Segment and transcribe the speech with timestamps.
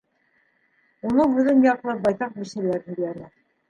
[1.11, 3.35] Уның һүҙен яҡлап байтаҡ бисәләр һөйләне.